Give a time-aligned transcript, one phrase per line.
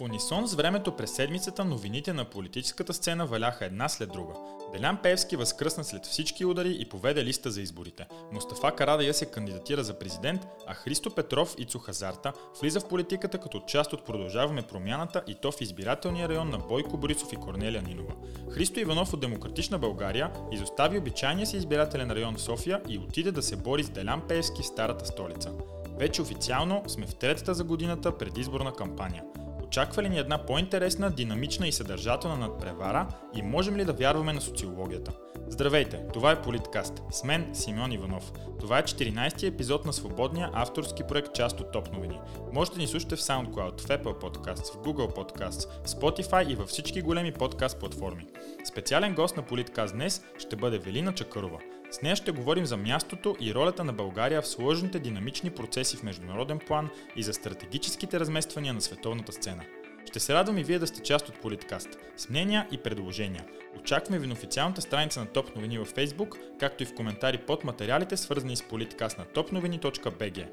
[0.00, 4.32] В унисон с времето през седмицата новините на политическата сцена валяха една след друга.
[4.72, 8.06] Делян Певски възкръсна след всички удари и поведе листа за изборите.
[8.32, 13.60] Мустафа Карадая се кандидатира за президент, а Христо Петров и Цухазарта влиза в политиката като
[13.60, 18.14] част от Продължаваме промяната и то в избирателния район на Бойко Борисов и Корнелия Нинова.
[18.50, 23.42] Христо Иванов от Демократична България изостави обичайния си избирателен район в София и отиде да
[23.42, 25.52] се бори с Делян Певски в старата столица.
[25.98, 29.22] Вече официално сме в третата за годината предизборна кампания.
[29.70, 34.40] Очаква ли ни една по-интересна, динамична и съдържателна надпревара и можем ли да вярваме на
[34.40, 35.12] социологията?
[35.48, 37.02] Здравейте, това е Политкаст.
[37.10, 38.32] С мен Симеон Иванов.
[38.60, 42.20] Това е 14-ти епизод на свободния авторски проект част от Топ новини.
[42.52, 46.54] Можете да ни слушате в SoundCloud, в Apple Podcasts, в Google Podcasts, в Spotify и
[46.54, 48.26] във всички големи подкаст платформи.
[48.64, 51.58] Специален гост на Политкаст днес ще бъде Велина Чакърова–
[51.90, 56.02] с нея ще говорим за мястото и ролята на България в сложните динамични процеси в
[56.02, 59.64] международен план и за стратегическите размествания на световната сцена.
[60.06, 63.44] Ще се радвам и вие да сте част от Политкаст, с мнения и предложения.
[63.80, 67.64] Очакваме ви на официалната страница на Топ новини във Facebook, както и в коментари под
[67.64, 70.46] материалите, свързани с Политкаст на topnovini.bg.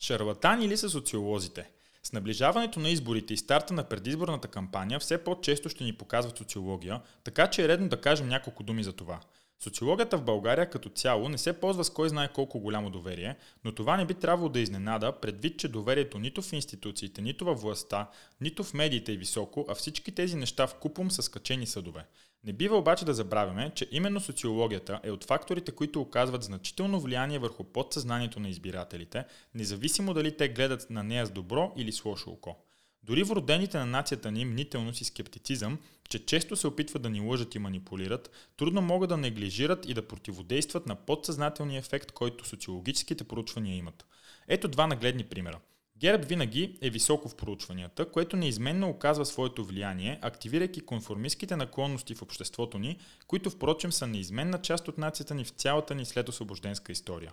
[0.00, 1.70] Шарлатани ли са социолозите?
[2.02, 7.00] С наближаването на изборите и старта на предизборната кампания все по-често ще ни показват социология,
[7.24, 9.20] така че е редно да кажем няколко думи за това.
[9.60, 13.74] Социологията в България като цяло не се ползва с кой знае колко голямо доверие, но
[13.74, 18.10] това не би трябвало да изненада, предвид, че доверието нито в институциите, нито във властта,
[18.40, 22.04] нито в медиите е високо, а всички тези неща в купом са скачени съдове.
[22.44, 27.38] Не бива обаче да забравяме, че именно социологията е от факторите, които оказват значително влияние
[27.38, 32.30] върху подсъзнанието на избирателите, независимо дали те гледат на нея с добро или с лошо
[32.30, 32.56] око.
[33.02, 37.20] Дори в родените на нацията ни мнителност и скептицизъм, че често се опитват да ни
[37.20, 43.24] лъжат и манипулират, трудно могат да неглижират и да противодействат на подсъзнателния ефект, който социологическите
[43.24, 44.06] проучвания имат.
[44.48, 45.58] Ето два нагледни примера.
[46.00, 52.22] ГЕРБ винаги е високо в проучванията, което неизменно оказва своето влияние, активирайки конформистските наклонности в
[52.22, 57.32] обществото ни, които впрочем са неизменна част от нацията ни в цялата ни следосвобожденска история.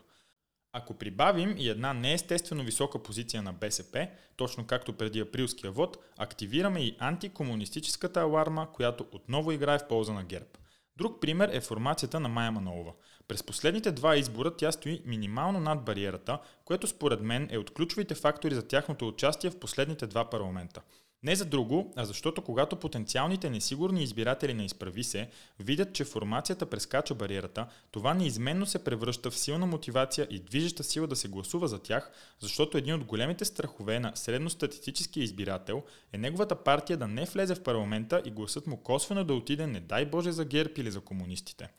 [0.74, 6.80] Ако прибавим и една неестествено висока позиция на БСП, точно както преди априлския вод, активираме
[6.80, 10.50] и антикомунистическата аларма, която отново играе в полза на ГЕРБ.
[10.98, 12.94] Друг пример е формацията на Майя Манолова.
[13.28, 18.16] През последните два избора тя стои минимално над бариерата, което според мен е от ключовите
[18.16, 20.82] фактори за тяхното участие в последните два парламента.
[21.26, 26.66] Не за друго, а защото когато потенциалните несигурни избиратели на изправи се видят, че формацията
[26.66, 31.68] прескача бариерата, това неизменно се превръща в силна мотивация и движеща сила да се гласува
[31.68, 35.84] за тях, защото един от големите страхове на средностатистическия избирател
[36.14, 39.80] е неговата партия да не влезе в парламента и гласът му косвено да отиде не
[39.80, 41.70] дай Боже за ГЕРБ или за комунистите.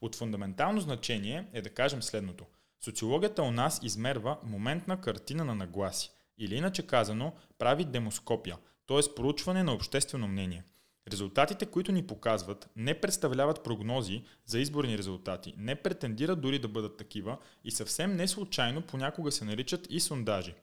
[0.00, 2.44] От фундаментално значение е да кажем следното.
[2.84, 6.10] Социологията у нас измерва моментна картина на нагласи.
[6.38, 9.14] Или иначе казано, прави демоскопия, т.е.
[9.16, 10.64] проучване на обществено мнение.
[11.12, 16.96] Резултатите, които ни показват, не представляват прогнози за изборни резултати, не претендират дори да бъдат
[16.96, 20.54] такива и съвсем не случайно понякога се наричат и сондажи.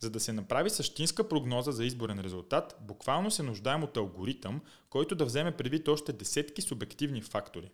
[0.00, 4.60] За да се направи същинска прогноза за изборен резултат, буквално се нуждаем от алгоритъм,
[4.90, 7.70] който да вземе предвид още десетки субективни фактори.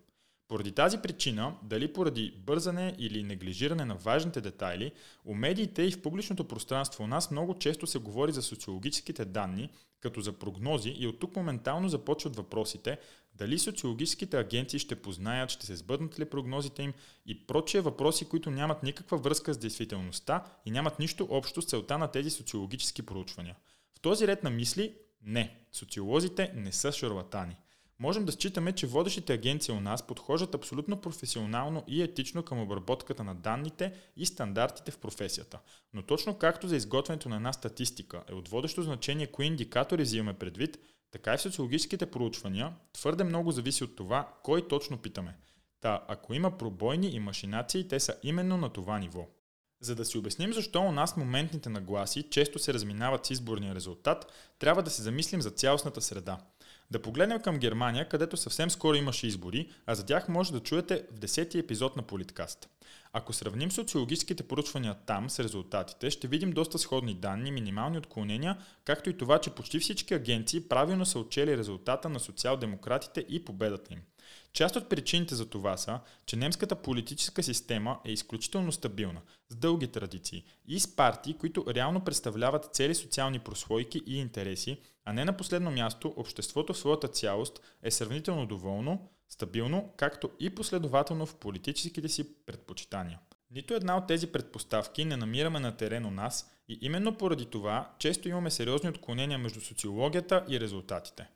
[0.49, 4.93] Поради тази причина, дали поради бързане или неглижиране на важните детайли,
[5.25, 9.71] у медиите и в публичното пространство у нас много често се говори за социологическите данни,
[10.01, 12.99] като за прогнози и от тук моментално започват въпросите
[13.35, 16.93] дали социологическите агенции ще познаят, ще се сбъднат ли прогнозите им
[17.27, 21.99] и прочие въпроси, които нямат никаква връзка с действителността и нямат нищо общо с целта
[21.99, 23.57] на тези социологически проучвания.
[23.99, 27.57] В този ред на мисли, не, социолозите не са шарлатани–
[28.01, 33.25] можем да считаме, че водещите агенции у нас подхождат абсолютно професионално и етично към обработката
[33.25, 35.59] на данните и стандартите в професията.
[35.95, 40.39] Но точно както за изготвянето на една статистика е от водещо значение кои индикатори взимаме
[40.39, 40.79] предвид,
[41.11, 45.37] така и в социологическите проучвания твърде много зависи от това, кой точно питаме.
[45.81, 49.27] Та, ако има пробойни и машинации, те са именно на това ниво.
[49.81, 54.33] За да си обясним защо у нас моментните нагласи често се разминават с изборния резултат,
[54.59, 56.39] трябва да се замислим за цялостната среда–
[56.91, 61.05] да погледнем към Германия, където съвсем скоро имаше избори, а за тях може да чуете
[61.13, 62.69] в 10-ти епизод на Политкаст.
[63.13, 69.11] Ако сравним социологическите поручвания там с резултатите, ще видим доста сходни данни, минимални отклонения, както
[69.11, 74.01] и това, че почти всички агенции правилно са отчели резултата на социал-демократите и победата им.
[74.53, 79.89] Част от причините за това са, че немската политическа система е изключително стабилна, с дълги
[79.89, 85.37] традиции и с партии, които реално представляват цели социални прослойки и интереси, а не на
[85.37, 92.09] последно място обществото в своята цялост е сравнително доволно, стабилно, както и последователно в политическите
[92.09, 93.19] си предпочитания.
[93.51, 97.91] Нито една от тези предпоставки не намираме на терен у нас И именно поради това
[97.99, 101.29] често имаме сериозни отклонения между социологията и резултатите.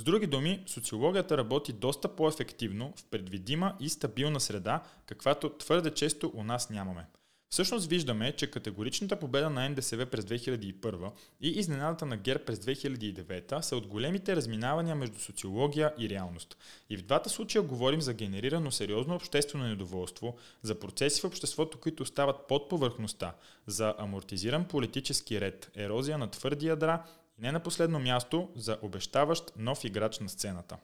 [0.00, 6.32] С други думи, социологията работи доста по-ефективно в предвидима и стабилна среда, каквато твърде често
[6.34, 7.06] у нас нямаме.
[7.52, 11.10] Всъщност виждаме, че категоричната победа на НДСВ през 2001
[11.40, 16.56] и изненадата на ГЕРБ през 2009 са от големите разминавания между социология и реалност.
[16.90, 22.02] И в двата случая говорим за генерирано сериозно обществено недоволство, за процеси в обществото, които
[22.02, 23.34] остават под повърхността,
[23.66, 27.02] за амортизиран политически ред, ерозия на твърди ядра
[27.40, 30.76] не на последно място за обещаващ нов играч на сцената.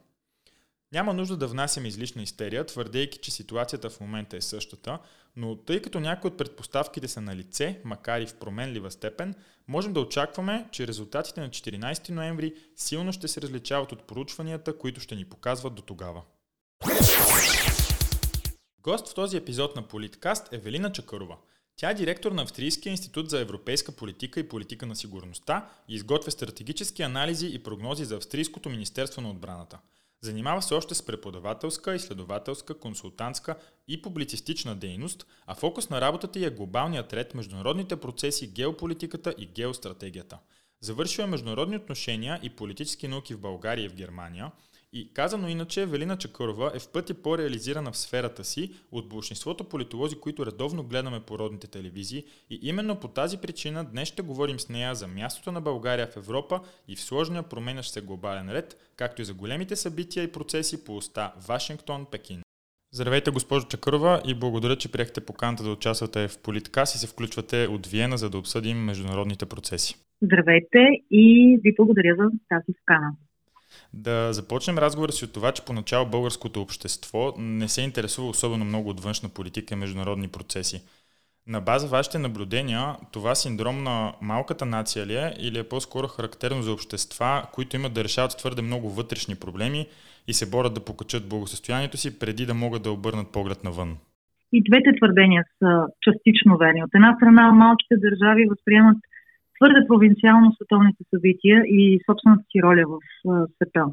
[0.91, 4.99] Няма нужда да внасям излишна истерия, твърдейки, че ситуацията в момента е същата,
[5.35, 9.35] но тъй като някои от предпоставките са на лице, макар и в променлива степен,
[9.67, 15.01] можем да очакваме, че резултатите на 14 ноември силно ще се различават от проучванията, които
[15.01, 16.21] ще ни показват до тогава.
[18.81, 21.37] Гост в този епизод на Политкаст е Велина Чакарова.
[21.77, 26.31] Тя е директор на Австрийския институт за европейска политика и политика на сигурността и изготвя
[26.31, 29.79] стратегически анализи и прогнози за Австрийското министерство на отбраната–
[30.21, 33.55] Занимава се още с преподавателска, изследователска, консултантска
[33.87, 39.45] и публицистична дейност, а фокус на работата й е глобалният ред, международните процеси, геополитиката и
[39.45, 40.39] геостратегията.
[40.81, 44.51] Завършила е международни отношения и политически науки в България и в Германия–
[44.97, 50.15] и казано иначе, Велина Чакърова е в пъти по-реализирана в сферата си от большинството политолози,
[50.15, 54.69] които редовно гледаме по родните телевизии и именно по тази причина днес ще говорим с
[54.69, 59.21] нея за мястото на България в Европа и в сложния променящ се глобален ред, както
[59.21, 62.41] и за големите събития и процеси по уста Вашингтон, Пекин.
[62.93, 67.67] Здравейте, госпожо Чакърова и благодаря, че приехте поканата да участвате в Политкас и се включвате
[67.67, 69.95] от Виена, за да обсъдим международните процеси.
[70.21, 70.79] Здравейте
[71.11, 73.11] и ви благодаря за тази покана.
[73.93, 78.89] Да започнем разговора си от това, че поначало българското общество не се интересува особено много
[78.89, 80.81] от външна политика и международни процеси.
[81.47, 86.61] На база вашите наблюдения, това синдром на малката нация ли е или е по-скоро характерно
[86.61, 89.87] за общества, които имат да решават твърде много вътрешни проблеми
[90.27, 93.97] и се борят да покачат благосъстоянието си преди да могат да обърнат поглед навън?
[94.53, 96.83] И двете твърдения са частично верни.
[96.83, 98.97] От една страна малките държави възприемат
[99.57, 102.97] твърде провинциално световните събития и собствената си роля в
[103.55, 103.85] света.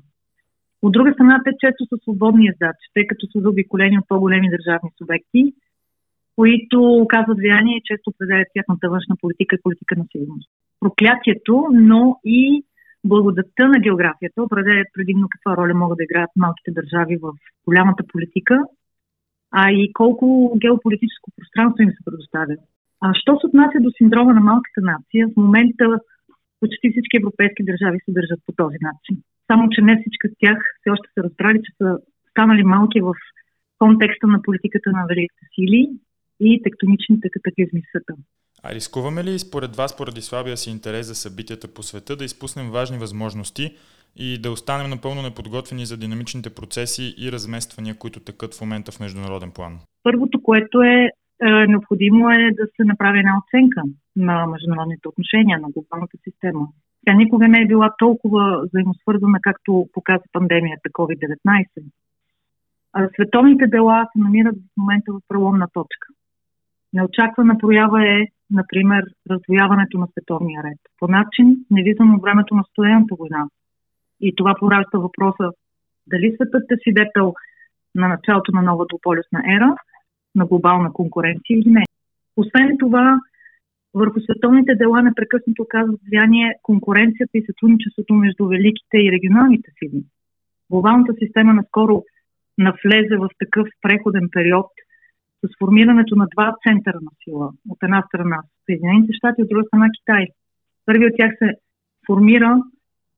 [0.82, 4.90] От друга страна, те често са свободни ездачи, тъй като са заобиколени от по-големи държавни
[4.98, 5.42] субекти,
[6.36, 10.50] които оказват влияние и често определят тяхната външна политика и политика на сигурност.
[10.80, 12.64] Проклятието, но и
[13.04, 17.32] благодатта на географията определят предимно каква роля могат да играят малките държави в
[17.66, 18.58] голямата политика,
[19.50, 22.56] а и колко геополитическо пространство им се предоставя.
[23.04, 25.86] А що се отнася до синдрома на малката нация, в момента
[26.60, 29.14] почти всички европейски държави се държат по този начин.
[29.48, 31.98] Само, че не всички от тях все още са разбрали, че са
[32.30, 33.12] станали малки в
[33.78, 35.90] контекста на политиката на великите сили
[36.40, 38.14] и тектоничните катаклизми в света.
[38.62, 42.70] А рискуваме ли според вас, поради слабия си интерес за събитията по света, да изпуснем
[42.70, 43.64] важни възможности
[44.16, 49.00] и да останем напълно неподготвени за динамичните процеси и размествания, които текат в момента в
[49.00, 49.72] международен план?
[50.02, 51.10] Първото, което е,
[51.50, 53.82] необходимо е да се направи една оценка
[54.16, 56.68] на международните отношения, на глобалната система.
[57.06, 61.66] Тя никога не е била толкова взаимосвързана, както показва пандемията COVID-19.
[62.92, 66.06] А световните дела се намират в момента в преломна точка.
[66.92, 70.78] Неочаквана проява е, например, раздвояването на световния ред.
[70.98, 73.48] По начин, невизан от времето на студената война.
[74.20, 75.50] И това поражда въпроса
[76.06, 77.34] дали светът е свидетел
[77.94, 79.76] на началото на нова двуполюсна ера–
[80.34, 81.84] на глобална конкуренция или не.
[82.36, 83.20] Освен това,
[83.94, 90.02] върху световните дела непрекъснато оказват влияние конкуренцията и сътрудничеството между великите и регионалните сили.
[90.70, 92.04] Глобалната система наскоро
[92.58, 94.66] навлезе в такъв преходен период
[95.44, 97.52] с формирането на два центъра на сила.
[97.68, 100.26] От една страна Съединените щати, от друга страна Китай.
[100.86, 101.48] Първият от тях се
[102.06, 102.62] формира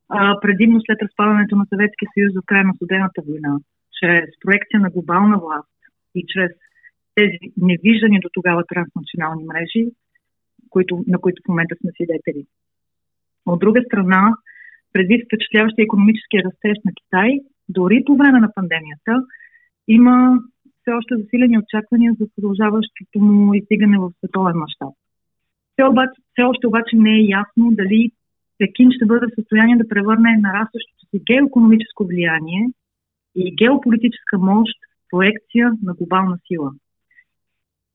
[0.09, 3.59] а, предимно след разпадането на Съветския съюз в края на студената война,
[3.99, 5.79] чрез проекция на глобална власт
[6.15, 6.51] и чрез
[7.17, 9.85] тези невиждани до тогава транснационални мрежи,
[10.71, 12.47] които, на които в момента сме свидетели.
[13.47, 14.35] От друга страна,
[14.93, 17.31] предвид впечатляващия економически растеж на Китай,
[17.69, 19.15] дори по време на пандемията,
[19.89, 20.39] има
[20.81, 24.95] все още засилени очаквания за продължаващото му издигане в световен мащаб.
[25.73, 25.83] Все,
[26.33, 28.11] все още обаче не е ясно дали
[28.59, 32.63] Пекин ще бъде в състояние да превърне нарастващото си геоекономическо влияние
[33.35, 36.73] и геополитическа мощ в проекция на глобална сила–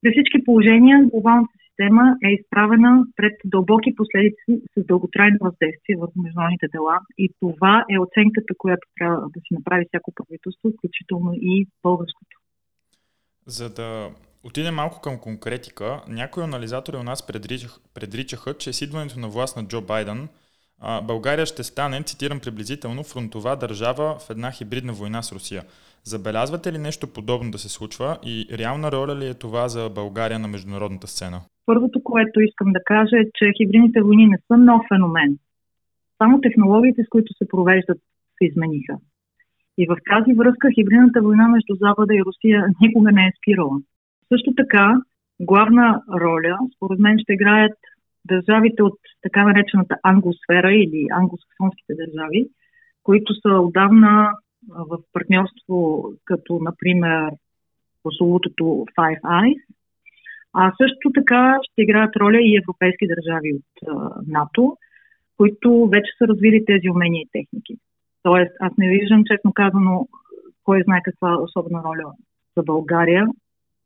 [0.02, 6.68] при всички положения глобалната система е изправена пред дълбоки последици с дълготрайно въздействие върху международните
[6.76, 12.36] дела и това е оценката, която трябва да си направи всяко правителство, включително и българското.
[13.46, 14.10] За да
[14.44, 19.58] отидем малко към конкретика, някои анализатори у нас предричах, предричаха, че с идването на власт
[19.58, 20.28] на Джо Байден
[21.04, 25.64] България ще стане, цитирам приблизително, фронтова държава в една хибридна война с Русия.
[26.04, 30.40] Забелязвате ли нещо подобно да се случва и реална роля ли е това за България
[30.40, 31.42] на международната сцена?
[31.66, 35.38] Първото, което искам да кажа е, че хибридните войни не са нов феномен.
[36.18, 37.98] Само технологиите, с които се провеждат,
[38.38, 38.98] се измениха.
[39.78, 43.78] И в тази връзка хибридната война между Запада и Русия никога не е спирала.
[44.34, 45.02] Също така,
[45.40, 47.78] главна роля, според мен, ще играят
[48.26, 52.48] държавите от така наречената англосфера или англосаксонските държави,
[53.04, 54.32] които са отдавна
[54.70, 57.32] в партньорство, като например
[58.04, 59.62] прословутото Five Eyes,
[60.54, 63.98] а също така ще играят роля и европейски държави от
[64.28, 64.78] НАТО,
[65.38, 67.78] които вече са развили тези умения и техники.
[68.24, 70.08] Тоест, аз не виждам, честно казано,
[70.64, 72.14] кой знае каква особена роля
[72.58, 73.28] за България,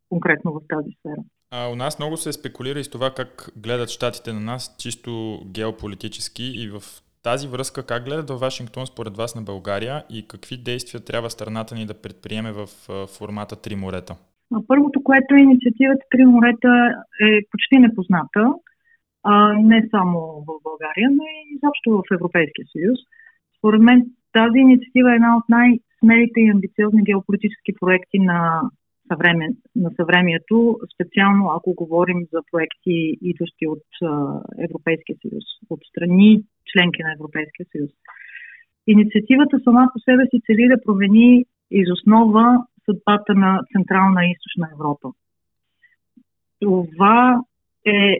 [0.10, 1.24] конкретно в тази сфера.
[1.52, 5.42] А у нас много се спекулира и с това как гледат щатите на нас, чисто
[5.46, 6.82] геополитически и в
[7.24, 11.76] тази връзка как гледат във Вашингтон според вас на България и какви действия трябва страната
[11.76, 12.68] ни да предприеме в
[13.18, 14.16] формата Три морета?
[14.68, 16.74] Първото, което е инициативата Три морета
[17.28, 18.54] е почти непозната,
[19.24, 23.00] а, не само в България, но и изобщо в Европейския съюз.
[23.58, 28.62] Според мен тази инициатива е една от най-смелите и амбициозни геополитически проекти на
[29.08, 33.88] съвремен, на съвремието, специално ако говорим за проекти, идващи от
[34.70, 37.92] Европейския съюз, от страни, членки на Европейския съюз.
[38.88, 44.70] Инициативата сама по себе си цели да промени из основа съдбата на Централна и Източна
[44.74, 45.12] Европа.
[46.60, 47.42] Това
[47.86, 48.20] е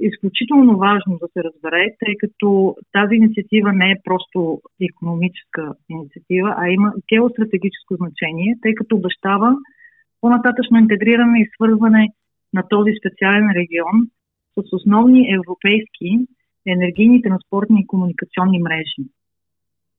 [0.00, 6.68] изключително важно да се разбере, тъй като тази инициатива не е просто економическа инициатива, а
[6.68, 9.56] има геостратегическо значение, тъй като обещава
[10.20, 12.08] по-нататъчно интегриране и свързване
[12.54, 13.96] на този специален регион
[14.56, 16.26] с основни европейски
[16.66, 19.10] енергийни, транспортни и комуникационни мрежи.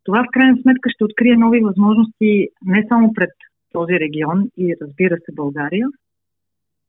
[0.03, 3.29] Това в крайна сметка ще открие нови възможности не само пред
[3.71, 5.87] този регион и разбира се България,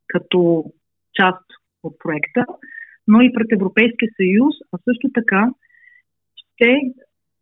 [0.07, 0.65] като
[1.15, 1.45] част
[1.83, 2.47] от проекта,
[3.09, 5.51] но и пред Европейския съюз, а също така
[6.37, 6.79] ще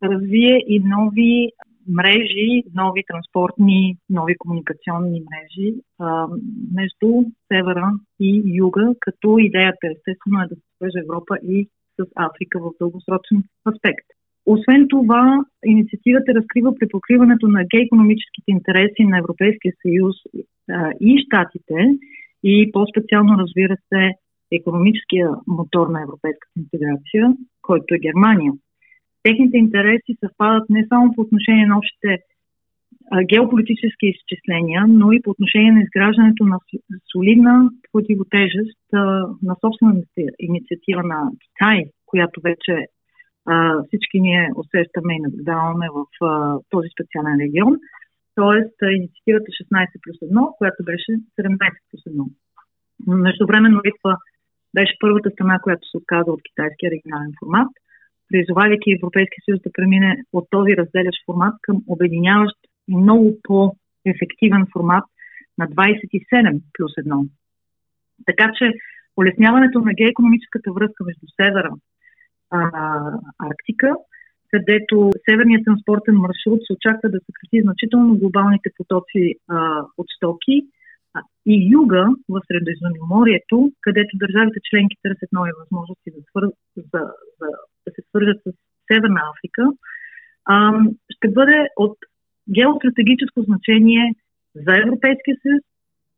[0.03, 1.51] развие и нови
[1.87, 6.27] мрежи, нови транспортни, нови комуникационни мрежи а,
[6.73, 11.67] между севера и юга, като идеята естествено е да се свърже Европа и
[11.99, 14.07] с Африка в дългосрочен аспект.
[14.45, 20.15] Освен това, инициативата разкрива при покриването на геоекономическите интереси на Европейския съюз
[20.71, 21.77] а, и Штатите
[22.43, 24.11] и по-специално, разбира се,
[24.51, 28.53] економическия мотор на европейската интеграция, който е Германия–
[29.23, 32.19] техните интереси съвпадат не само по отношение на общите
[33.25, 36.57] геополитически изчисления, но и по отношение на изграждането на
[37.11, 38.87] солидна противотежест
[39.47, 42.87] на собствената инициатива на Китай, която вече
[43.87, 46.05] всички ние усещаме и наблюдаваме в
[46.69, 47.73] този специален регион.
[48.35, 51.57] Тоест, инициативата 16 плюс 1, която беше 17
[51.89, 52.25] плюс 1.
[53.07, 54.17] Междувременно Литва
[54.73, 57.71] беше първата страна, която се отказа от китайския регионален формат–
[58.31, 62.55] призовавайки Европейския съюз да премине от този разделящ формат към обединяващ
[62.87, 65.05] и много по-ефективен формат
[65.57, 67.29] на 27 плюс 1.
[68.25, 68.73] Така че
[69.17, 71.71] улесняването на геоекономическата връзка между Севера
[72.49, 72.59] а,
[73.49, 73.89] Арктика,
[74.51, 80.55] където северният транспортен маршрут се очаква да съкрати значително глобалните потоци а, от стоки
[81.45, 86.45] и юга в Средиземноморието, където държавите членки търсят нови възможности за, свър...
[86.77, 87.01] за,
[87.39, 87.47] за
[87.87, 88.51] да се свържат с
[88.87, 89.63] Северна Африка,
[91.15, 91.97] ще бъде от
[92.57, 94.05] геостратегическо значение
[94.55, 95.63] за Европейския съюз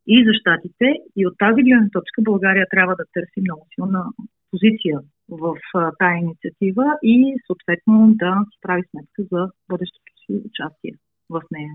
[0.08, 0.88] и за щатите.
[1.16, 4.04] И от тази гледна точка България трябва да търси много силна
[4.52, 5.56] позиция в
[6.00, 10.94] тая инициатива и съответно да прави сметка за бъдещото си участие
[11.30, 11.74] в нея.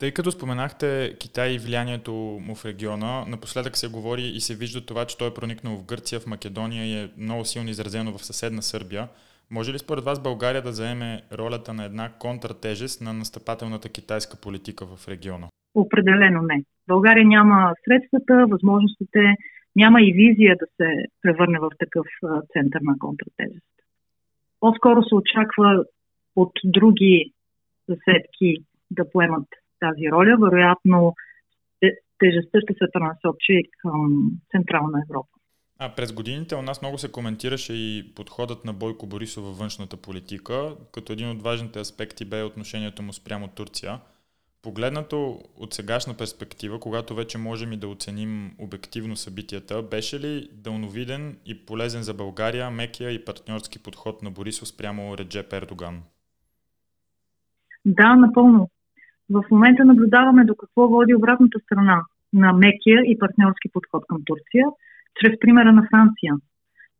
[0.00, 2.12] Тъй като споменахте Китай и влиянието
[2.46, 5.86] му в региона, напоследък се говори и се вижда това, че той е проникнал в
[5.86, 9.08] Гърция, в Македония и е много силно изразено в съседна Сърбия.
[9.50, 14.86] Може ли според вас България да заеме ролята на една контратежест на настъпателната китайска политика
[14.86, 15.46] в региона?
[15.74, 16.64] Определено не.
[16.88, 19.34] България няма средствата, възможностите,
[19.76, 22.06] няма и визия да се превърне в такъв
[22.52, 23.74] център на контратежест.
[24.60, 25.84] По-скоро се очаква
[26.36, 27.32] от други
[27.86, 28.56] съседки
[28.90, 29.48] да поемат
[29.80, 30.36] тази роля.
[30.40, 31.14] Вероятно,
[32.18, 35.28] тежестта ще се пренасочи към Централна Европа.
[35.78, 39.96] А през годините у нас много се коментираше и подходът на Бойко Борисов във външната
[39.96, 44.00] политика, като един от важните аспекти бе отношението му спрямо Турция.
[44.62, 51.38] Погледнато от сегашна перспектива, когато вече можем и да оценим обективно събитията, беше ли дълновиден
[51.46, 56.02] и полезен за България мекия и партньорски подход на Борисов спрямо Реджеп Ердоган?
[57.84, 58.70] Да, напълно.
[59.30, 64.66] В момента наблюдаваме до какво води обратната страна на мекия и партньорски подход към Турция,
[65.18, 66.32] чрез примера на Франция.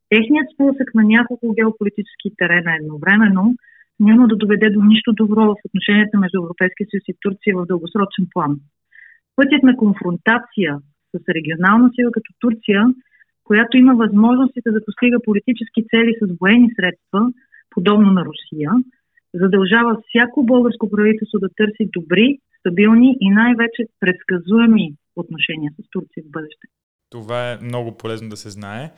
[0.09, 3.55] Техният спусък на няколко геополитически терена едновременно–
[4.01, 8.27] няма да доведе до нищо добро в отношенията между Европейския съюз и Турция в дългосрочен
[8.33, 8.61] план.
[9.37, 10.79] Пътят на конфронтация
[11.13, 12.81] с регионална сила като Турция,
[13.45, 17.21] която има възможностите да постига политически цели с военни средства,
[17.71, 18.71] подобно на Русия,
[19.35, 26.31] задължава всяко българско правителство да търси добри, стабилни и най-вече предсказуеми отношения с Турция в
[26.31, 26.67] бъдеще.
[27.11, 28.91] Това е много полезно да се знае.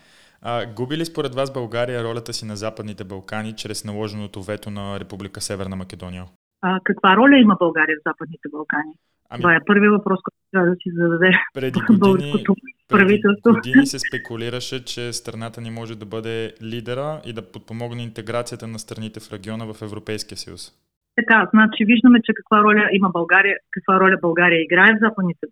[0.42, 5.00] А, губи ли според вас България ролята си на Западните Балкани чрез наложеното вето на
[5.00, 6.25] Република Северна Македония?
[6.62, 8.94] А, каква роля има България в Западните Балкани?
[9.30, 12.54] Ами, Това е първият въпрос, който трябва да си зададе преди години, българското
[12.88, 13.52] правителство.
[13.54, 18.66] Преди години се спекулираше, че страната ни може да бъде лидера и да подпомогне интеграцията
[18.66, 20.60] на страните в региона в Европейския съюз.
[21.16, 25.46] Така, значи виждаме, че каква роля има България, каква роля България играе в Западните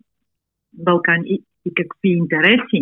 [0.73, 2.79] Балкани и, и какви интереси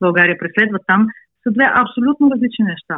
[0.00, 1.06] България преследва там
[1.42, 2.96] са две абсолютно различни неща.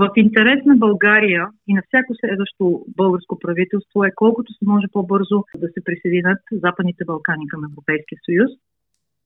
[0.00, 5.44] В интерес на България и на всяко следващо българско правителство е колкото се може по-бързо
[5.62, 8.50] да се присъединят Западните Балкани към Европейския съюз.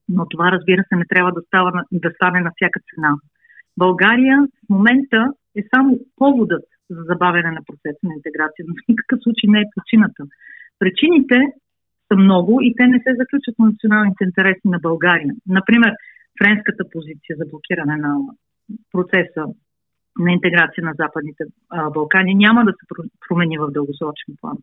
[0.09, 3.11] Но това, разбира се, не трябва да, става, да стане на всяка цена.
[3.77, 5.19] България в момента
[5.59, 9.71] е само поводът за забавяне на процеса на интеграция, но в никакъв случай не е
[9.75, 10.21] причината.
[10.79, 11.37] Причините
[12.07, 15.31] са много и те не се заключат на националните интереси на България.
[15.47, 15.91] Например,
[16.39, 18.11] френската позиция за блокиране на
[18.91, 19.43] процеса
[20.19, 24.57] на интеграция на Западните а, Балкани няма да се промени в дългосрочен план.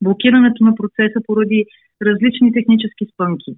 [0.00, 1.64] Блокирането на процеса поради
[2.02, 3.52] различни технически спънки,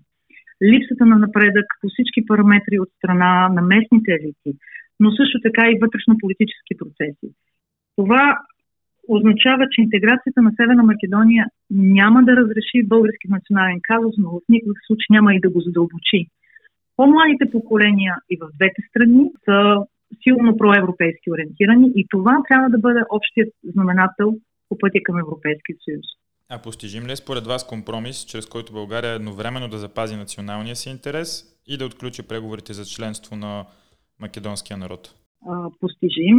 [0.62, 4.58] липсата на напредък по всички параметри от страна на местните елити,
[5.00, 7.28] но също така и вътрешно-политически процеси.
[7.96, 8.38] Това
[9.08, 14.76] означава, че интеграцията на Северна Македония няма да разреши български национален казус, но в никакъв
[14.86, 16.26] случай няма и да го задълбочи.
[16.96, 19.76] По-младите поколения и в двете страни са
[20.22, 24.34] силно проевропейски ориентирани и това трябва да бъде общият знаменател
[24.68, 26.06] по пътя към Европейския съюз.
[26.50, 30.90] А постижим ли е според вас компромис, чрез който България едновременно да запази националния си
[30.90, 31.28] интерес
[31.66, 33.64] и да отключи преговорите за членство на
[34.20, 35.14] македонския народ?
[35.48, 36.38] А, постижим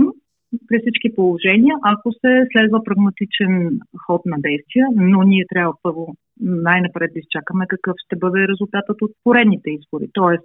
[0.67, 7.12] при всички положения, ако се следва прагматичен ход на действия, но ние трябва първо най-напред
[7.13, 10.08] да изчакаме какъв ще бъде резултатът от поредните избори.
[10.13, 10.43] Тоест,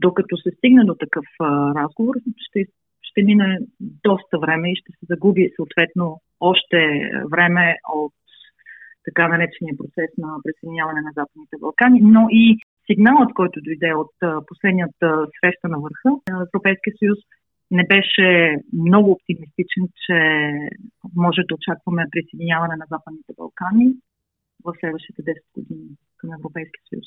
[0.00, 2.64] докато се стигне до такъв а, разговор, ще,
[3.02, 8.12] ще мине доста време и ще се загуби съответно още време от
[9.04, 14.14] така наречения процес на присъединяване на Западните Балкани, но и сигналът, който дойде от
[14.46, 17.18] последната среща на върха на Европейския съюз,
[17.70, 20.18] не беше много оптимистичен, че
[21.24, 23.86] може да очакваме присъединяване на Западните Балкани
[24.64, 27.06] в следващите 10 години към Европейския съюз.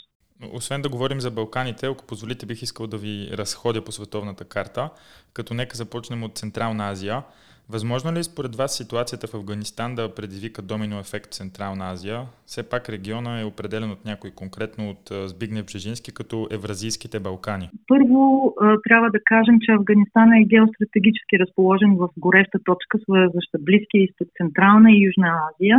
[0.54, 4.90] Освен да говорим за Балканите, ако позволите, бих искал да ви разходя по световната карта,
[5.34, 7.24] като нека започнем от Централна Азия.
[7.70, 12.26] Възможно ли е според вас ситуацията в Афганистан да предизвика домино ефект в Централна Азия?
[12.46, 17.70] Все пак региона е определен от някой конкретно от Збигнев Бжежински като Евразийските Балкани.
[17.88, 24.28] Първо трябва да кажем, че Афганистан е геостратегически разположен в гореща точка, свързваща Близкия изток,
[24.38, 25.78] Централна и Южна Азия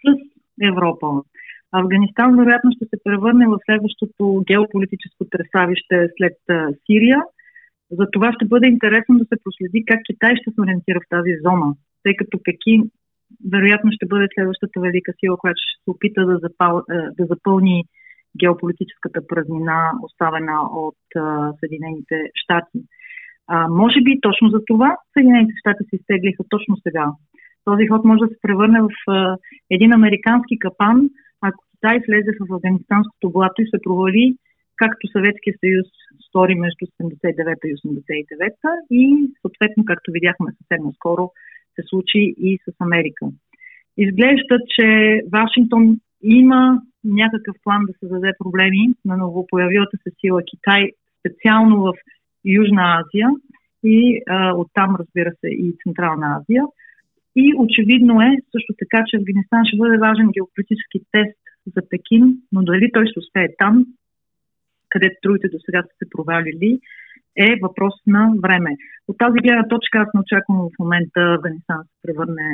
[0.00, 0.06] с
[0.62, 1.06] Европа.
[1.80, 6.38] Афганистан вероятно ще се превърне в следващото геополитическо тресавище след
[6.86, 7.20] Сирия–
[7.98, 11.32] за това ще бъде интересно да се проследи как Китай ще се ориентира в тази
[11.44, 11.68] зона,
[12.02, 12.82] тъй като Пекин
[13.52, 16.82] вероятно ще бъде следващата велика сила, която ще се опита да, запал,
[17.18, 17.84] да запълни
[18.40, 21.02] геополитическата празнина, оставена от
[21.60, 22.78] Съединените щати.
[23.46, 27.06] А, може би точно за това Съединените щати се изтеглиха точно сега.
[27.64, 29.36] Този ход може да се превърне в а,
[29.70, 31.10] един американски капан,
[31.74, 34.36] Китай влезе в афганистанското блато и се провали
[34.76, 35.86] както Съветския съюз
[36.28, 38.52] стори между 79 и 89
[38.90, 41.30] и съответно, както видяхме съвсем наскоро,
[41.74, 43.26] се случи и с Америка.
[43.96, 44.86] Изглежда, че
[45.32, 51.92] Вашингтон има някакъв план да се даде проблеми на новопоявилата се сила Китай, специално в
[52.44, 53.28] Южна Азия
[53.84, 56.64] и а, оттам, разбира се, и Централна Азия.
[57.36, 62.62] И очевидно е също така, че Афганистан ще бъде важен геополитически тест за Пекин, но
[62.62, 63.86] дали той ще успее там,
[64.88, 66.80] където другите до сега са се провалили,
[67.36, 68.70] е въпрос на време.
[69.08, 72.46] От тази гледна точка аз не очаквам в момента Афганистан да се превърне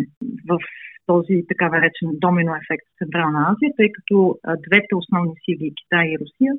[0.48, 0.58] в
[1.06, 6.18] този така наречен домино ефект в Централна Азия, тъй като двете основни сили, Китай и
[6.20, 6.52] Русия,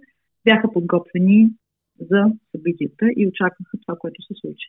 [0.45, 1.49] бяха подготвени
[2.09, 4.67] за събитията и очакваха това, което се случи.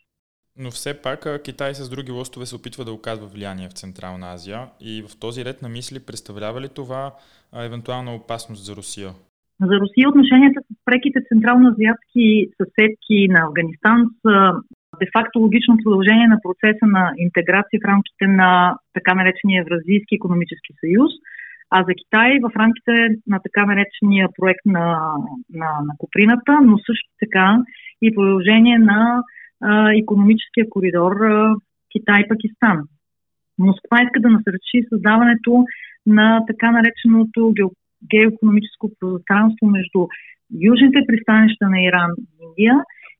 [0.58, 4.60] Но все пак Китай с други лостове се опитва да оказва влияние в Централна Азия
[4.80, 7.14] и в този ред на мисли представлява ли това
[7.66, 9.10] евентуална опасност за Русия?
[9.60, 12.26] За Русия отношенията с преките централноазиатски
[12.58, 14.52] съседки на Афганистан са
[15.00, 21.10] де-факто логично продължение на процеса на интеграция в рамките на така наречения Евразийски економически съюз,
[21.70, 22.92] а за Китай в рамките
[23.26, 24.86] на така наречения проект на,
[25.60, 27.62] на, на Куприната, но също така
[28.02, 29.22] и продължение на
[30.02, 31.54] економическия коридор а,
[31.90, 32.78] Китай-Пакистан.
[33.58, 35.64] Москва иска да насърчи създаването
[36.06, 37.54] на така нареченото
[38.10, 40.00] геоекономическо пространство между
[40.70, 42.74] южните пристанища на Иран и Индия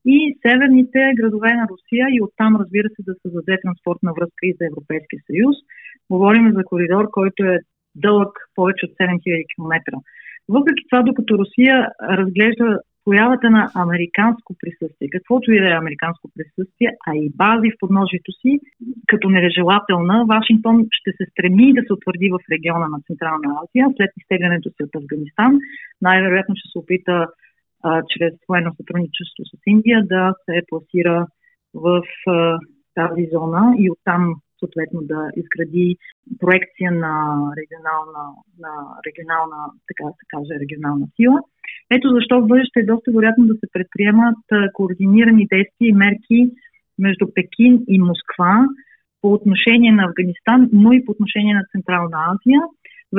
[0.05, 4.66] и северните градове на Русия и оттам, разбира се, да създаде транспортна връзка и за
[4.66, 5.57] Европейския съюз.
[6.11, 7.59] Говорим за коридор, който е
[7.94, 9.74] дълъг повече от 7000 км.
[10.48, 16.90] Въпреки това, докато Русия разглежда появата на американско присъствие, каквото и да е американско присъствие,
[17.06, 18.60] а и бази в подножието си,
[19.06, 24.10] като нережелателна, Вашингтон ще се стреми да се утвърди в региона на Централна Азия след
[24.20, 25.52] изтеглянето си от Афганистан.
[26.02, 27.26] Най-вероятно ще се опита
[27.82, 31.26] а, чрез военно сътрудничество с Индия да се пласира
[31.74, 32.58] в а,
[32.94, 35.87] тази зона и оттам съответно да изгради
[36.42, 37.14] проекция на
[37.61, 38.22] регионална,
[38.64, 38.72] на
[39.07, 41.38] регионална, така да се каже, регионална сила.
[41.96, 46.38] Ето защо в бъдеще е доста вероятно да се предприемат координирани действия и мерки
[46.98, 48.53] между Пекин и Москва
[49.20, 52.61] по отношение на Афганистан, но и по отношение на Централна Азия.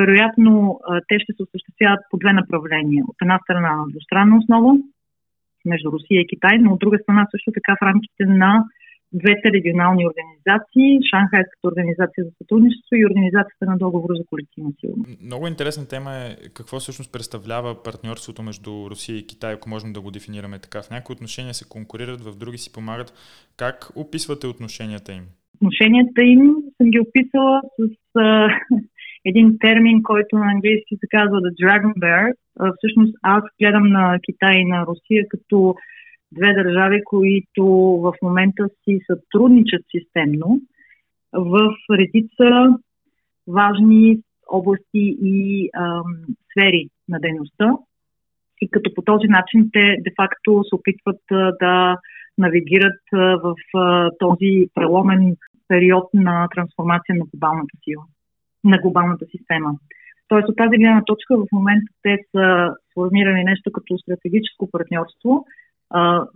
[0.01, 3.03] Вероятно, те ще се осъществяват по две направления.
[3.07, 4.71] От една страна на двустранна основа
[5.65, 8.63] между Русия и Китай, но от друга страна също така в рамките на
[9.13, 15.21] двете регионални организации, Шанхайската организация за сътрудничество и Организацията на договор за колективна сигурност.
[15.21, 20.01] Много интересна тема е какво всъщност представлява партньорството между Русия и Китай, ако можем да
[20.01, 20.81] го дефинираме така.
[20.81, 23.13] В някои отношения се конкурират, в други си помагат.
[23.57, 25.23] Как описвате отношенията им?
[25.55, 26.41] Отношенията им
[26.77, 27.81] съм ги описала с
[28.15, 28.49] а,
[29.25, 32.33] един термин, който на английски се казва The Dragon Bear.
[32.59, 35.75] А, всъщност аз гледам на Китай и на Русия като
[36.37, 37.65] две държави, които
[38.05, 40.61] в момента си сътрудничат системно
[41.33, 42.77] в редица
[43.47, 46.03] важни области и ам,
[46.51, 47.71] сфери на дейността.
[48.61, 51.21] И като по този начин те де-факто се опитват
[51.59, 51.97] да
[52.37, 53.01] навигират
[53.43, 53.55] в
[54.19, 55.35] този преломен
[55.67, 58.03] период на трансформация на глобалната сила,
[58.63, 59.71] на глобалната система.
[60.27, 65.45] Тоест от тази гледна точка в момента те са сформирали нещо като стратегическо партньорство,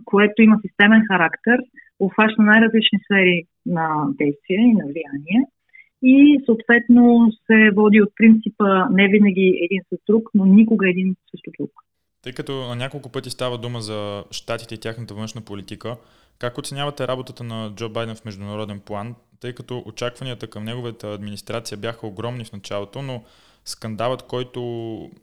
[0.04, 1.58] което има системен характер,
[2.00, 5.46] обхваща най-различни сфери на действие и на влияние
[6.02, 11.50] и съответно се води от принципа не винаги един с друг, но никога един също
[11.58, 11.70] друг.
[12.22, 15.96] Тъй като на няколко пъти става дума за щатите и тяхната външна политика,
[16.38, 21.78] как оценявате работата на Джо Байден в международен план, тъй като очакванията към неговата администрация
[21.78, 23.22] бяха огромни в началото, но
[23.68, 24.60] скандалът, който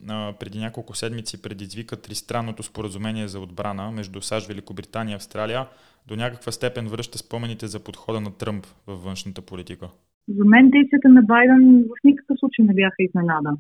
[0.10, 5.68] а, преди няколко седмици предизвика тристранното споразумение за отбрана между САЩ, Великобритания и Австралия,
[6.08, 9.86] до някаква степен връща спомените за подхода на Тръмп във външната политика?
[10.28, 13.52] За мен действията на Байден в никакъв случай не бяха изненада.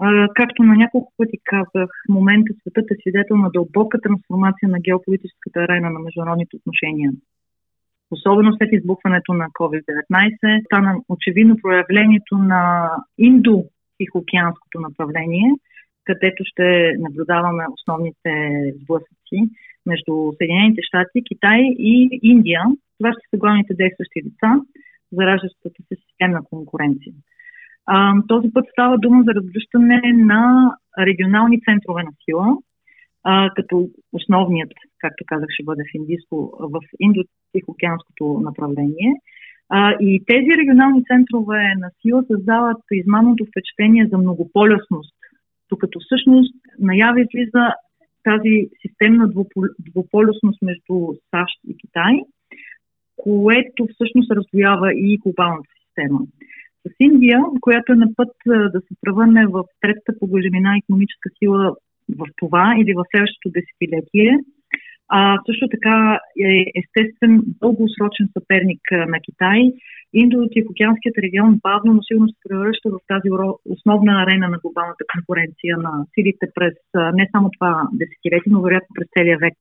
[0.00, 4.78] А, както на няколко пъти казах, в момента светът е свидетел на дълбока трансформация на
[4.80, 7.12] геополитическата арена на международните отношения.
[8.10, 13.64] Особено след избухването на COVID-19 стана очевидно проявлението на индо
[13.98, 15.50] Тихоокеанското направление,
[16.04, 18.32] където ще наблюдаваме основните
[18.80, 19.38] сблъсъци
[19.86, 22.62] между Съединените щати, Китай и Индия.
[22.98, 24.50] Това ще са главните действащи лица
[25.12, 27.12] за раждащата се системна конкуренция.
[27.86, 30.42] А, този път става дума за разгръщане на
[30.98, 32.56] регионални центрове на сила,
[33.24, 39.12] а, като основният, както казах, ще бъде в, Индийско, в Индо-Тихоокеанското направление–
[39.68, 45.14] а, и тези регионални центрове на сила създават измамното впечатление за многополюсност,
[45.70, 47.64] докато всъщност наяви излиза
[48.22, 49.30] тази системна
[49.90, 50.94] двуполюсност между
[51.30, 52.12] САЩ и Китай,
[53.16, 56.20] което всъщност раздвоява и глобалната система.
[56.86, 61.76] С Индия, която е на път да се превърне в третата по големина економическа сила
[62.18, 64.38] в това или в следващото десетилетие,
[65.08, 69.60] а, също така е естествен дългосрочен съперник на Китай.
[70.14, 73.28] Индо-Тихоокеанският регион бавно, но сигурно се превръща в тази
[73.64, 76.74] основна арена на глобалната конкуренция на силите през
[77.14, 79.58] не само това десетилетие, но вероятно през целия век.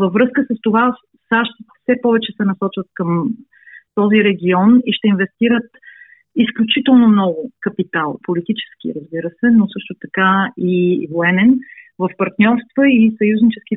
[0.00, 0.96] Във връзка с това
[1.32, 3.28] САЩ все повече се насочват към
[3.94, 5.70] този регион и ще инвестират
[6.36, 11.58] изключително много капитал, политически, разбира се, но също така и военен,
[11.98, 13.76] в партньорства и съюзнически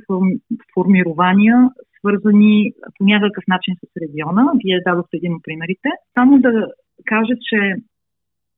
[0.73, 4.51] формирования, свързани по някакъв начин с региона.
[4.63, 5.89] Вие дадохте един от примерите.
[6.17, 6.67] Само да
[7.05, 7.75] кажа, че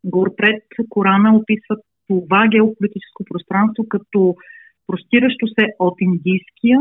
[0.03, 1.75] горпред Корана описва
[2.07, 4.35] това геополитическо пространство като
[4.87, 6.79] простиращо се от Индийския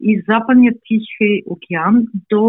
[0.00, 2.44] и Западния Тихи океан до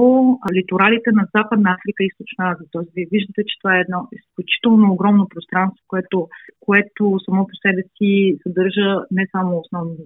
[0.53, 2.67] литоралите на Западна Африка и Източна Азия.
[2.71, 6.27] Тоест, вие виждате, че това е едно изключително огромно пространство, което,
[6.59, 10.05] което само по себе си съдържа не само основни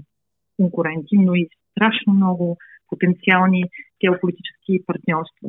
[0.58, 2.58] конкуренти, но и страшно много
[2.90, 3.64] потенциални
[4.04, 5.48] геополитически партньорства.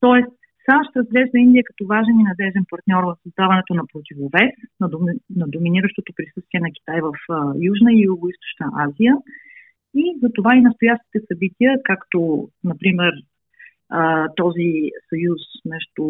[0.00, 0.32] Тоест,
[0.66, 5.46] САЩ разглежда Индия като важен и надежен партньор в създаването на противовес на, доми, на
[5.54, 7.12] доминиращото присъствие на Китай в
[7.70, 9.14] Южна и Юго-Источна Азия.
[9.96, 13.12] И за това и настоящите събития, както, например,
[14.36, 16.04] този съюз между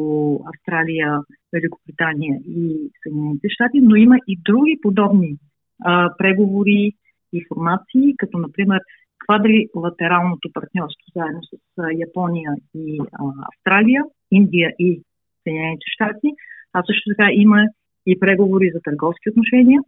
[0.55, 1.19] Австралия,
[1.53, 5.37] Великобритания и Съединените щати, но има и други подобни
[5.85, 6.93] а, преговори
[7.33, 8.81] и формации, като, например,
[9.19, 11.57] квадрилатералното партньорство заедно с
[11.99, 15.03] Япония и а, Австралия, Индия и
[15.43, 16.29] Съединените щати,
[16.73, 17.67] а също така има
[18.07, 19.81] и преговори за търговски отношения,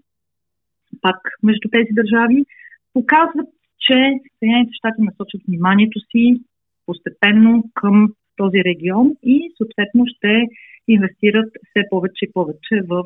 [1.00, 2.44] пак между тези държави,
[2.92, 3.48] показват,
[3.80, 3.96] че
[4.38, 6.24] Съединените щати насочат вниманието си
[6.86, 7.96] постепенно към
[8.36, 10.32] този регион и съответно ще
[10.88, 13.04] инвестират все повече и повече в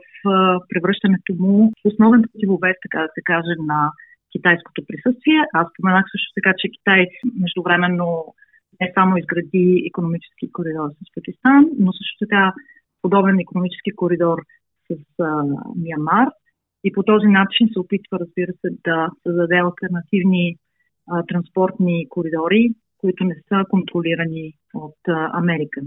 [0.69, 3.91] превръщането му в основен противовес, така да се каже, на
[4.33, 5.41] китайското присъствие.
[5.55, 7.01] Аз споменах също така, че Китай
[7.43, 8.35] междувременно
[8.81, 12.53] не само изгради економически коридор с Пакистан, но също така
[13.03, 14.39] подобен економически коридор
[14.89, 15.43] с а,
[15.77, 16.29] Миямар.
[16.85, 20.57] И по този начин се опитва, разбира се, да създаде альтернативни
[21.11, 25.81] а, транспортни коридори, които не са контролирани от а, Америка.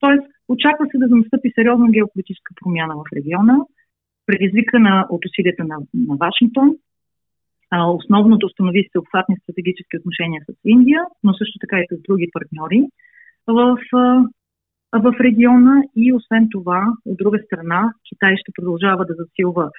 [0.00, 3.56] Тоест, очаква се да настъпи сериозна геополитическа промяна в региона,
[4.26, 6.68] предизвикана от усилията на, на Вашингтон,
[7.70, 12.28] а, основно да установи всеобхватни стратегически отношения с Индия, но също така и с други
[12.32, 12.80] партньори
[13.46, 13.78] в,
[14.92, 19.70] в региона и освен това, от друга страна, Китай ще продължава да засилва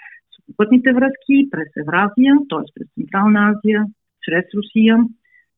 [0.47, 2.65] сухопътните връзки през Евразия, т.е.
[2.75, 3.85] през Централна Азия,
[4.21, 4.97] чрез Русия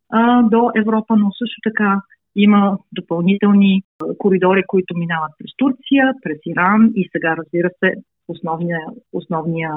[0.10, 2.02] а, до Европа, но също така
[2.36, 3.84] има допълнителни
[4.18, 7.94] коридори, които минават през Турция, през Иран и сега, разбира се,
[8.28, 8.80] основния,
[9.14, 9.72] основния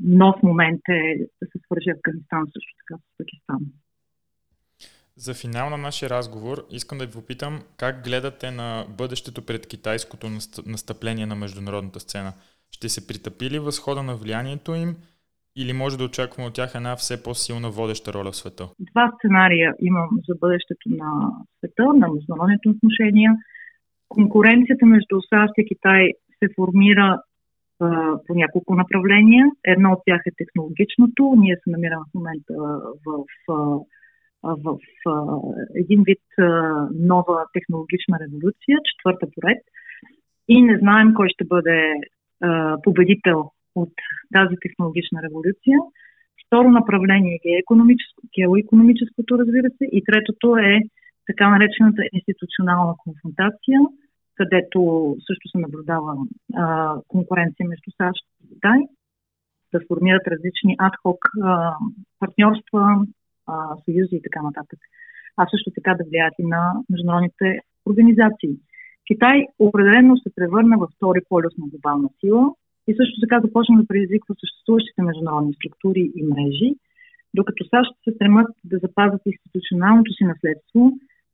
[0.00, 3.60] нов момент е да се свържи Афганистан също така с Пакистан.
[5.16, 10.26] За финал на нашия разговор искам да ви попитам как гледате на бъдещето пред китайското
[10.66, 12.32] настъпление на международната сцена.
[12.76, 14.90] Ще се притъпи ли възхода на влиянието им
[15.56, 18.64] или може да очакваме от тях една все по-силна водеща роля в света?
[18.90, 21.10] Два сценария имам за бъдещето на
[21.58, 23.30] света, на международните отношения.
[24.08, 27.22] Конкуренцията между САЩ и Китай се формира
[28.26, 29.46] по няколко направления.
[29.64, 31.34] Едно от тях е технологичното.
[31.38, 32.54] Ние се намираме в момента
[33.06, 33.24] в,
[34.42, 35.14] в, в,
[35.74, 36.24] един вид
[36.94, 39.62] нова технологична революция, четвърта поред.
[40.48, 41.94] И не знаем кой ще бъде
[42.82, 43.94] победител от
[44.32, 45.78] тази технологична революция.
[46.46, 49.84] Второ направление е геоекономическо, геоекономическото, разбира се.
[49.92, 50.80] И третото е
[51.26, 53.78] така наречената институционална конфронтация–
[54.34, 54.80] където
[55.26, 56.16] също се наблюдава
[56.54, 58.80] а, конкуренция между САЩ и Китай,
[59.72, 61.20] да формират различни адхок
[62.18, 63.06] партньорства,
[63.46, 64.78] а, съюзи и така нататък.
[65.36, 68.54] А също така да влияят и на международните организации.
[69.12, 72.44] Китай определено се превърна във втори полюс на глобална сила
[72.88, 76.70] и също така започна да предизвиква съществуващите международни структури и мрежи,
[77.34, 80.80] докато САЩ се стремат да запазят институционалното си наследство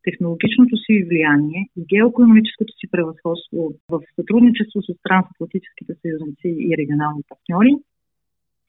[0.07, 3.61] технологичното си влияние и геоекономическото си превъзходство
[3.93, 7.73] в сътрудничество с трансатлантическите съюзници и регионални партньори,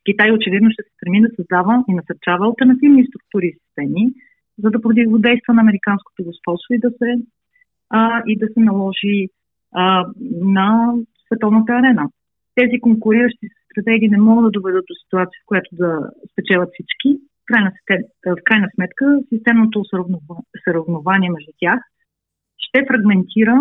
[0.08, 4.04] Китай очевидно ще се стреми да създава и насърчава альтернативни структури и системи,
[4.64, 7.10] за да противодейства на американското господство и да се,
[7.90, 9.28] а, и да се наложи
[9.72, 10.06] а,
[10.42, 10.94] на
[11.28, 12.10] световната арена.
[12.56, 17.72] Тези конкуриращи стратегии не могат да доведат до ситуация, в която да спечелят всички, крайна,
[18.26, 19.84] в крайна сметка системното
[20.64, 21.80] съравнование между тях
[22.58, 23.56] ще фрагментира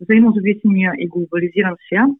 [0.00, 2.16] взаимозависимия и глобализиран свят,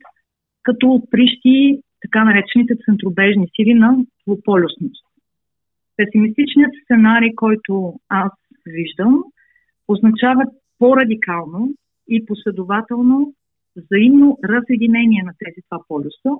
[0.63, 5.05] като прищи така наречените центробежни сили на двуполюсност.
[5.97, 8.33] Песимистичният сценарий, който аз
[8.67, 9.25] виждам,
[9.89, 10.45] означава
[10.81, 11.75] по-радикално
[12.09, 13.35] и последователно
[13.77, 16.31] взаимно разединение на тези два полюса,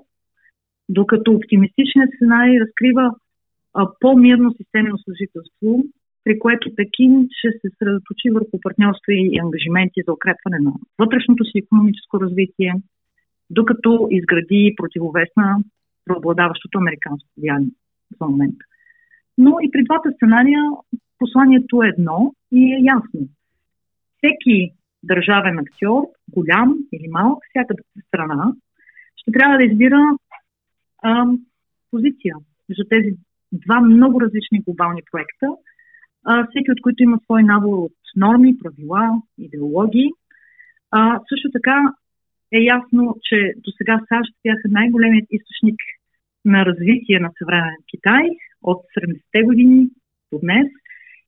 [0.89, 3.15] докато оптимистичният сценарий разкрива
[3.99, 5.83] по-мирно системно съжителство,
[6.23, 11.57] при което Пекин ще се средоточи върху партньорства и ангажименти за укрепване на вътрешното си
[11.57, 12.73] економическо развитие,
[13.49, 15.57] докато изгради противовес на
[16.05, 17.71] преобладаващото американско влияние
[18.19, 18.65] за момента.
[19.37, 20.61] Но и при двата сценария
[21.19, 23.27] посланието е едно и е ясно.
[24.21, 27.73] Всеки държавен актьор, голям или малък, всяка
[28.07, 28.53] страна,
[29.15, 30.17] ще трябва да избира
[31.03, 31.25] а,
[31.91, 32.35] позиция
[32.69, 33.17] между тези
[33.51, 35.47] два много различни глобални проекта,
[36.25, 40.09] а, всеки от които има свой набор от норми, правила, идеологии.
[40.91, 41.93] А, също така
[42.51, 45.79] е ясно, че до сега САЩ бяха най-големият източник
[46.45, 48.29] на развитие на съвременен Китай
[48.61, 49.87] от 70-те години
[50.31, 50.67] до днес.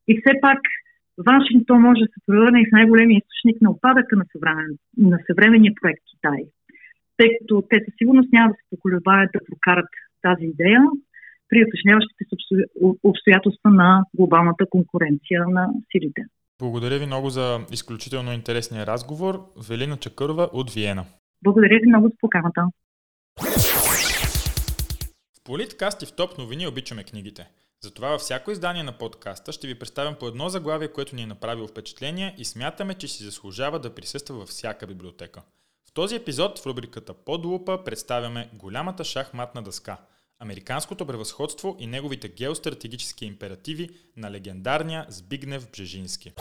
[0.08, 0.60] И все пак
[1.18, 6.04] Вашингтон може да се превърне в най-големия източник на опадъка на, съвремен, на съвременния проект
[6.12, 6.40] Китай.
[7.18, 9.90] Тъй като те със сигурност няма да се поколебаят да прокарат
[10.22, 10.82] тази идея
[11.50, 12.24] при уточняващите
[13.04, 16.22] обстоятелства на глобалната конкуренция на силите.
[16.60, 19.40] Благодаря ви много за изключително интересния разговор.
[19.70, 21.06] Велина Чакърова от Виена.
[21.44, 22.62] Благодаря ви много за поканата.
[25.34, 27.48] В Политкаст и в Топ новини обичаме книгите.
[27.84, 31.28] Затова във всяко издание на подкаста ще ви представям по едно заглавие, което ни е
[31.28, 35.42] направило впечатление и смятаме, че си заслужава да присъства във всяка библиотека.
[35.90, 39.98] В този епизод в рубриката Под лупа представяме голямата шахматна дъска–
[40.40, 46.34] Американското превъзходство и неговите геостратегически императиви на легендарния Збигнев Бжежински.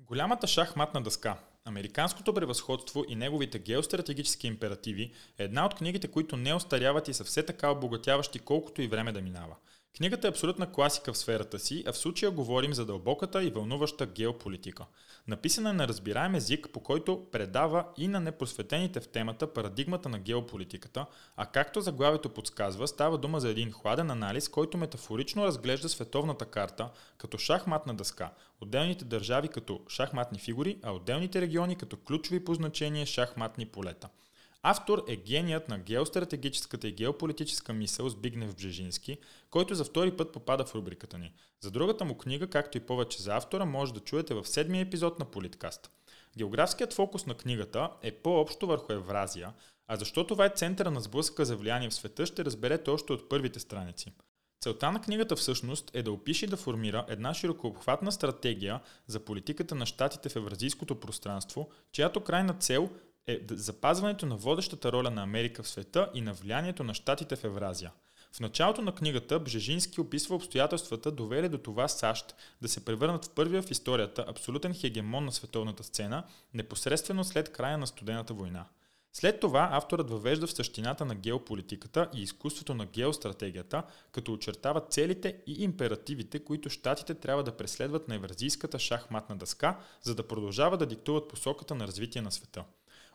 [0.00, 6.54] Голямата шахматна дъска Американското превъзходство и неговите геостратегически императиви е една от книгите, които не
[6.54, 9.56] остаряват и са все така обогатяващи колкото и време да минава.
[9.96, 14.06] Книгата е абсолютна класика в сферата си, а в случая говорим за дълбоката и вълнуваща
[14.06, 14.84] геополитика.
[15.28, 20.18] Написана е на разбираем език, по който предава и на непросветените в темата парадигмата на
[20.18, 26.46] геополитиката, а както заглавието подсказва, става дума за един хладен анализ, който метафорично разглежда световната
[26.46, 28.30] карта като шахматна дъска,
[28.60, 34.08] отделните държави като шахматни фигури, а отделните региони като ключови по значение шахматни полета–
[34.66, 39.18] Автор е геният на геостратегическата и геополитическа мисъл Збигнев Бжежински,
[39.50, 41.32] който за втори път попада в рубриката ни.
[41.60, 45.18] За другата му книга, както и повече за автора, може да чуете в седмия епизод
[45.18, 45.90] на Политкаст.
[46.36, 49.52] Географският фокус на книгата е по-общо върху Евразия,
[49.88, 53.28] а защо това е центъра на сблъсъка за влияние в света, ще разберете още от
[53.28, 54.12] първите страници.
[54.60, 59.74] Целта на книгата всъщност е да опише и да формира една широкообхватна стратегия за политиката
[59.74, 62.90] на щатите в евразийското пространство, чиято крайна цел
[63.26, 67.44] е запазването на водещата роля на Америка в света и на влиянието на щатите в
[67.44, 67.92] Евразия.
[68.32, 73.30] В началото на книгата Бжежински описва обстоятелствата, довели до това САЩ да се превърнат в
[73.30, 78.66] първия в историята абсолютен хегемон на световната сцена, непосредствено след края на студената война.
[79.12, 83.82] След това авторът въвежда в същината на геополитиката и изкуството на геостратегията,
[84.12, 90.14] като очертава целите и императивите, които щатите трябва да преследват на евразийската шахматна дъска, за
[90.14, 92.64] да продължават да диктуват посоката на развитие на света.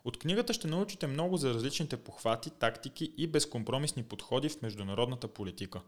[0.03, 5.81] От книгата ще научите много за различните похвати, тактики и безкомпромисни подходи в международната политика.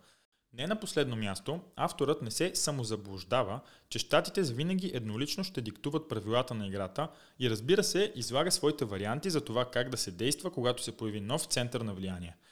[0.54, 6.54] Не на последно място, авторът не се самозаблуждава, че щатите винаги еднолично ще диктуват правилата
[6.54, 7.08] на играта
[7.40, 11.22] и разбира се, излага своите варианти за това как да се действа, когато се появи
[11.22, 12.36] нов център на влияние–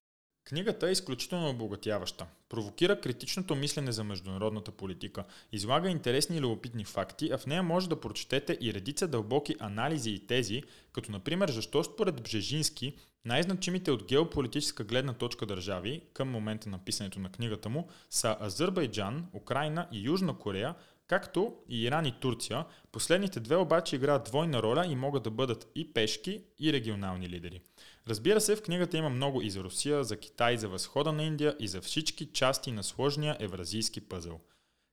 [0.49, 2.25] Книгата е изключително обогатяваща.
[2.49, 7.89] Провокира критичното мислене за международната политика, излага интересни и любопитни факти, а в нея може
[7.89, 14.03] да прочетете и редица дълбоки анализи и тези, като например защо според Бжежински най-значимите от
[14.03, 19.99] геополитическа гледна точка държави към момента на писането на книгата му са Азербайджан, Украина и
[19.99, 20.75] Южна Корея,
[21.07, 22.65] както и Иран и Турция.
[22.91, 27.61] Последните две обаче играят двойна роля и могат да бъдат и пешки, и регионални лидери.
[28.07, 31.55] Разбира се, в книгата има много и за Русия, за Китай, за възхода на Индия
[31.59, 34.39] и за всички части на сложния евразийски пъзъл.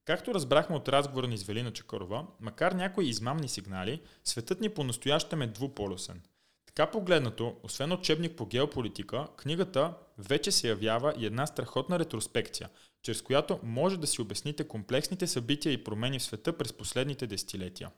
[0.05, 5.43] Както разбрахме от разговора ни с Велина Чакорова, макар някои измамни сигнали, светът ни по-настоящем
[5.43, 6.23] е двуполюсен.
[6.67, 12.69] Така погледнато, освен учебник по геополитика, книгата вече се явява и една страхотна ретроспекция,
[13.03, 17.91] чрез която може да си обясните комплексните събития и промени в света през последните десетилетия.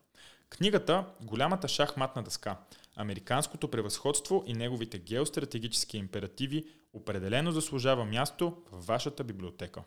[0.50, 2.56] Книгата Голямата шахматна дъска
[2.98, 9.82] Американското превъзходство и неговите геостратегически императиви определено заслужава място в вашата библиотека.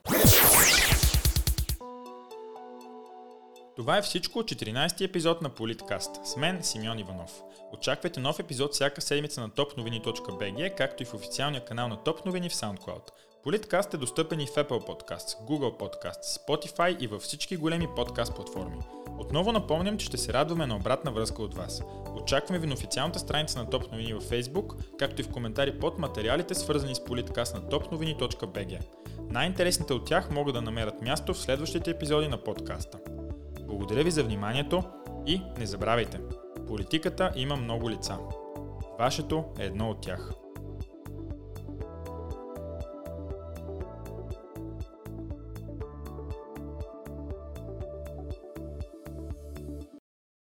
[3.76, 6.26] Това е всичко от 14-ти епизод на Политкаст.
[6.26, 7.41] С мен Симеон Иванов.
[7.74, 12.49] Очаквайте нов епизод всяка седмица на topnovini.bg, както и в официалния канал на Топ новини
[12.49, 13.09] в SoundCloud.
[13.43, 18.36] Политкаст е достъпен и в Apple Podcasts, Google Podcasts, Spotify и във всички големи подкаст
[18.36, 19.01] платформи.
[19.22, 21.82] Отново напомням, че ще се радваме на обратна връзка от вас.
[22.22, 25.99] Очакваме ви на официалната страница на Топ новини във Facebook, както и в коментари под
[25.99, 28.80] материалите, свързани с политкаст на topnovini.bg.
[29.30, 32.99] Най-интересните от тях могат да намерят място в следващите епизоди на подкаста.
[33.67, 34.84] Благодаря ви за вниманието
[35.28, 36.19] и не забравяйте,
[36.67, 38.17] политиката има много лица.
[38.99, 40.41] Вашето е едно от тях.